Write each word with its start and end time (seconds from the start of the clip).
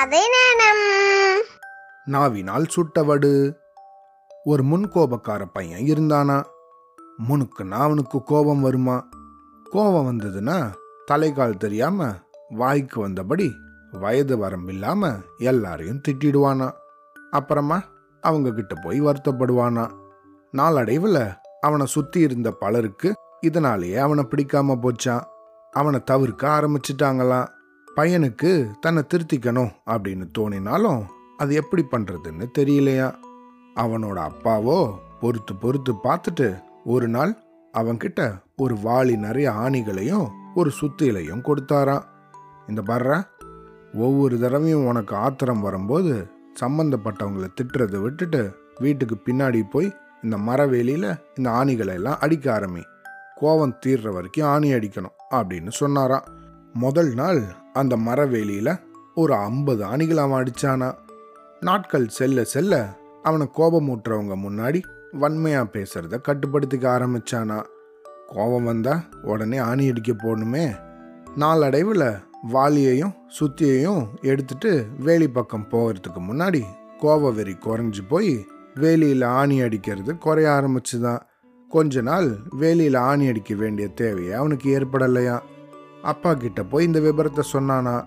கதை 0.00 0.20
நாவினால் 2.04 2.66
சுட்டவடு. 2.76 3.56
ஒரு 4.44 4.62
முன்கோபக்கார 4.62 5.44
பையன் 5.52 5.80
இருந்தானா? 5.80 6.44
முனுக்குன்னா 7.28 7.70
அவனுக்கு 7.70 8.22
கோபம் 8.22 8.60
வருமா? 8.60 9.08
கோபம் 9.70 10.08
வந்ததுன்னா 10.10 10.72
தலைகால் 11.10 11.56
தெரியாம 11.56 12.14
வாய்க்கு 12.48 13.08
வந்தபடி 13.08 13.50
வயது 13.90 14.36
வரம்பில்லாம 14.38 15.20
எல்லாரையும் 15.38 16.00
திட்டிடுவானா? 16.08 16.72
அப்புறமா 17.30 17.82
அவங்க 18.20 18.50
கிட்ட 18.50 18.74
போய் 18.74 19.02
வருத்தப்படுவானா? 19.02 19.90
நாளடைவில் 20.50 21.32
அவனை 21.60 21.86
சுத்தி 21.86 22.20
இருந்த 22.20 22.50
பலருக்கு 22.50 23.14
இதனாலேயே 23.40 23.96
அவனை 23.96 24.24
பிடிக்காம 24.24 24.78
போச்சான். 24.82 25.24
அவனை 25.70 26.02
தவிர்க்க 26.04 26.48
ஆரம்பிச்சிட்டாங்களாம் 26.48 27.58
பையனுக்கு 27.96 28.50
தன்னை 28.80 29.02
திருத்திக்கணும் 29.08 29.72
அப்படின்னு 29.86 30.26
தோணினாலும் 30.38 31.02
அது 31.36 31.54
எப்படி 31.54 31.82
பண்ணுறதுன்னு 31.90 32.46
தெரியலையா? 32.58 33.08
அவனோட 33.74 34.30
அப்பாவோ 34.30 34.94
பொறுத்து 35.20 35.54
பொறுத்து 35.54 35.92
பார்த்துட்டு 36.04 36.62
ஒரு 36.84 37.08
நாள் 37.08 37.32
அவன்கிட்ட 37.74 38.20
ஒரு 38.56 38.74
வாளி 38.74 39.16
நிறைய 39.16 39.50
ஆணிகளையும் 39.50 40.26
ஒரு 40.54 40.70
சுத்திலையும் 40.80 41.44
கொடுத்தாராம். 41.48 42.06
இந்த 42.68 42.82
பர்ற 42.86 43.26
ஒவ்வொரு 43.94 44.38
தடவையும் 44.38 44.86
உனக்கு 44.86 45.16
ஆத்திரம் 45.16 45.60
வரும்போது 45.60 46.26
சம்பந்தப்பட்டவங்களை 46.60 47.48
திட்டுறதை 47.60 48.02
விட்டுட்டு 48.02 48.56
வீட்டுக்கு 48.78 49.16
பின்னாடி 49.26 49.62
போய் 49.70 49.96
இந்த 50.22 50.36
மரவேலியில் 50.36 51.18
இந்த 51.34 51.50
ஆணிகளை 51.50 51.92
எல்லாம் 51.92 52.18
அடிக்க 52.18 52.46
ஆரம்பி 52.58 52.82
கோவம் 53.40 53.78
தீர்ற 53.86 54.12
வரைக்கும் 54.12 54.48
ஆணி 54.48 54.72
அடிக்கணும் 54.72 55.16
அப்படின்னு 55.30 55.68
சொன்னாராம். 55.68 56.26
முதல் 56.72 57.14
நாள் 57.14 57.40
அந்த 57.72 57.96
மரவேலியில் 57.96 58.80
ஒரு 59.14 59.34
ஐம்பது 59.34 59.84
ஆணிகள் 59.84 60.16
அவன் 60.16 60.44
அடிச்சானா? 60.44 60.94
நாட்கள் 61.60 62.08
செல்ல 62.08 62.44
செல்ல 62.44 62.96
அவனை 63.22 63.50
கோபமூட்டுறவங்க 63.56 64.34
முன்னாடி 64.48 64.82
வன்மையாக 65.12 65.68
பேசுறத 65.72 66.18
கட்டுப்படுத்திக்க 66.28 66.88
ஆரம்பிச்சானா? 66.96 67.62
கோபம் 68.26 68.64
வந்தா 68.64 69.04
உடனே 69.22 69.58
ஆணி 69.58 69.88
அடிக்க 69.88 70.12
போகணுமே. 70.12 70.76
நாளடைவில் 71.36 72.14
வாளியையும் 72.52 73.14
சுத்தியையும் 73.40 74.06
எடுத்துட்டு 74.20 74.86
வேலி 74.98 75.28
பக்கம் 75.28 75.68
போகிறதுக்கு 75.70 76.20
முன்னாடி 76.28 76.62
கோப 76.98 77.30
வெறி 77.30 77.56
குறைஞ்சி 77.60 77.98
போய் 78.08 78.46
வேலியில் 78.74 79.24
ஆணி 79.24 79.60
அடிக்கிறது 79.60 80.18
குறைய 80.18 80.50
ஆரம்பிச்சுதான். 80.50 81.20
கொஞ்ச 81.68 82.00
நாள் 82.00 82.36
வேலியில் 82.60 82.96
ஆணி 82.96 83.28
அடிக்க 83.28 83.54
வேண்டிய 83.54 83.88
தேவையை 83.88 84.32
அவனுக்கு 84.32 84.78
ஏற்படலையா 84.78 85.40
அப்பா 86.02 86.34
கிட்ட 86.34 86.64
போய் 86.64 86.84
இந்த 86.84 87.00
விபரத்தை 87.00 87.40
சொன்னானா? 87.52 88.04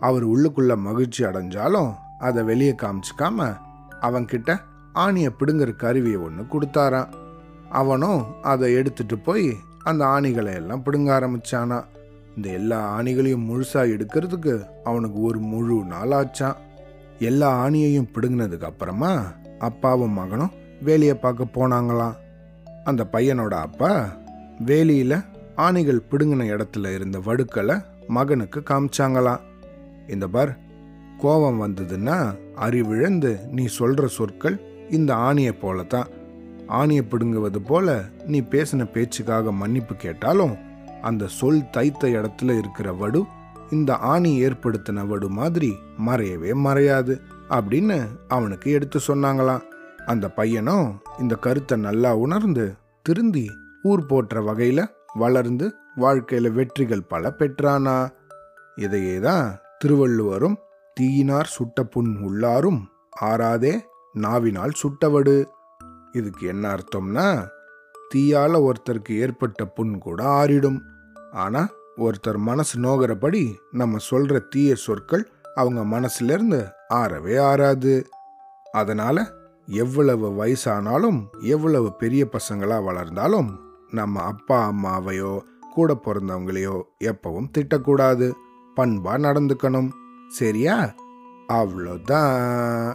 அவர் 0.00 0.28
உள்ளுக்குள்ள 0.28 0.76
மகிழ்ச்சி 0.76 1.24
அடைஞ்சாலும் 1.24 1.92
அதை 2.18 2.42
வெளியே 2.42 2.72
காமிச்சிக்காம 2.72 3.56
அவன்கிட்ட 4.00 4.60
ஆணியை 4.94 5.30
பிடுங்குற 5.38 5.76
கருவியை 5.76 6.20
ஒன்று 6.20 6.42
கொடுத்தாரான் 6.42 7.08
அவனும் 7.68 8.42
அதை 8.42 8.74
எடுத்துட்டு 8.74 9.18
போய் 9.18 9.56
அந்த 9.84 10.04
ஆணிகளை 10.04 10.54
எல்லாம் 10.54 10.82
பிடுங்க 10.82 11.20
ஆரம்பிச்சானா. 11.20 11.84
இந்த 12.36 12.48
எல்லா 12.48 12.98
ஆணிகளையும் 12.98 13.46
முழுசாக 13.48 13.92
எடுக்கிறதுக்கு 13.94 14.64
அவனுக்கு 14.84 15.20
ஒரு 15.20 15.38
முழு 15.38 15.84
நாள் 15.84 16.10
ஆச்சான் 16.10 16.56
எல்லா 17.18 17.66
ஆணியையும் 17.66 18.10
பிடுங்கினதுக்கு 18.14 18.64
அப்புறமா 18.64 19.22
அப்பாவும் 19.58 20.10
மகனும் 20.10 20.52
வேலியை 20.84 21.14
பார்க்க 21.14 21.44
போனாங்களாம். 21.44 22.16
அந்த 22.84 23.08
பையனோட 23.12 23.50
அப்பா 23.50 24.06
வேலியில் 24.64 25.24
ஆணிகள் 25.56 26.02
பிடுங்கின 26.10 26.44
இடத்துல 26.44 26.94
இருந்த 26.94 27.18
வடுக்களை 27.18 27.84
மகனுக்கு 28.08 28.60
காமிச்சாங்களாம். 28.60 29.40
இந்த 30.08 30.28
பார் 30.28 30.58
கோபம் 31.18 31.62
வந்ததுன்னா 31.62 32.34
அறிவிழந்து 32.56 33.48
நீ 33.48 33.68
சொல்ற 33.78 34.06
சொற்கள் 34.06 34.60
இந்த 34.90 35.14
ஆணியை 35.14 35.58
போல 35.60 35.82
தான் 35.82 36.06
ஆணியை 36.68 37.02
பிடுங்குவது 37.02 37.56
போல 37.56 38.04
நீ 38.26 38.40
பேசின 38.40 38.90
பேச்சுக்காக 38.90 39.52
மன்னிப்பு 39.52 39.94
கேட்டாலும் 39.94 40.56
அந்த 41.02 41.26
சொல் 41.26 41.70
தைத்த 41.70 42.08
இடத்துல 42.08 42.58
இருக்கிற 42.58 42.92
வடு 42.92 43.24
இந்த 43.70 43.96
ஆணி 43.96 44.44
ஏற்படுத்தின 44.44 45.06
வடு 45.06 45.28
மாதிரி 45.28 45.72
மறையவே 46.06 46.54
மறையாது 46.54 47.20
அப்படின்னு 47.50 48.06
அவனுக்கு 48.28 48.70
எடுத்து 48.70 49.00
சொன்னாங்களாம். 49.06 49.62
அந்த 50.06 50.28
பையனும் 50.28 51.00
இந்த 51.18 51.34
கருத்தை 51.34 51.78
நல்லா 51.78 52.16
உணர்ந்து 52.16 52.74
திருந்தி 53.02 53.50
ஊர் 53.82 54.06
போற்ற 54.06 54.40
வகையில 54.40 54.86
வளர்ந்து 55.14 55.74
வாழ்க்கையில் 55.96 56.50
வெற்றிகள் 56.50 57.02
பல 57.02 57.34
பெற்றானா? 57.38 58.10
இதையே 58.76 59.18
தான் 59.18 59.58
திருவள்ளுவரும் 59.78 60.56
தீயினார் 60.94 61.46
சுட்ட 61.46 61.82
புண் 61.82 62.16
உள்ளாரும் 62.22 62.80
ஆறாதே 63.22 63.80
நாவினால் 64.12 64.70
சுட்டவடு. 64.82 65.44
இதுக்கு 66.12 66.46
என்ன 66.46 66.74
அர்த்தம்னா 66.74 67.48
தீயால 68.14 68.70
ஒருத்தருக்கு 68.70 69.10
ஏற்பட்ட 69.10 69.64
புண் 69.64 69.98
கூட 69.98 70.24
ஆறிடும். 70.24 70.80
ஆனா 71.32 71.68
ஒருத்தர் 71.96 72.36
மனசு 72.36 72.80
நோகிறபடி 72.80 73.54
நம்ம 73.70 73.96
சொல்ற 74.10 74.48
தீய 74.48 74.74
சொற்கள் 74.74 75.30
அவங்க 75.54 76.00
மனசுலேருந்து 76.00 76.70
ஆறவே 76.88 77.38
ஆறாது. 77.38 78.08
அதனால 78.72 79.32
எவ்வளவு 79.66 80.30
வயசானாலும் 80.30 81.24
எவ்வளவு 81.40 81.96
பெரிய 81.96 82.28
பசங்களா 82.32 82.84
வளர்ந்தாலும் 82.84 83.71
நம்ம 83.92 84.22
அப்பா 84.22 84.72
அம்மாவையோ 84.72 85.40
கூட 85.70 86.00
பிறந்தவங்களையோ 86.04 86.82
எப்பவும் 87.04 87.50
திட்டக்கூடாது. 87.58 88.32
பண்பாக 88.74 89.32
நடந்துக்கணும். 89.32 89.90
சரியா? 90.28 90.94
அவ்வளோதான் 91.48 92.94